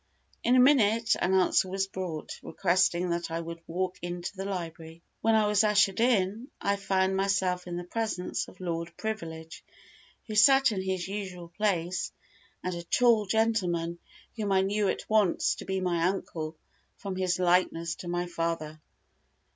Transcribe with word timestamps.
In 0.43 0.55
a 0.55 0.59
minute, 0.59 1.15
an 1.19 1.35
answer 1.35 1.69
was 1.69 1.85
brought, 1.85 2.39
requesting 2.41 3.11
that 3.11 3.29
I 3.29 3.39
would 3.39 3.61
walk 3.67 3.99
into 4.01 4.35
the 4.35 4.45
library. 4.45 5.03
When 5.21 5.35
I 5.35 5.45
was 5.45 5.63
ushered 5.63 5.99
in, 5.99 6.47
I 6.59 6.77
found 6.77 7.15
myself 7.15 7.67
in 7.67 7.77
the 7.77 7.83
presence 7.83 8.47
of 8.47 8.59
Lord 8.59 8.97
Privilege, 8.97 9.63
who 10.25 10.33
sat 10.33 10.71
in 10.71 10.81
his 10.81 11.07
usual 11.07 11.49
place, 11.49 12.11
and 12.63 12.73
a 12.73 12.81
tall 12.81 13.27
gentleman, 13.27 13.99
whom 14.35 14.51
I 14.51 14.61
knew 14.61 14.87
at 14.87 15.07
once 15.07 15.53
to 15.53 15.65
be 15.65 15.79
my 15.79 16.03
uncle, 16.07 16.57
from 16.97 17.15
his 17.15 17.37
likeness 17.37 17.93
to 17.97 18.07
my 18.07 18.25
father. 18.25 18.81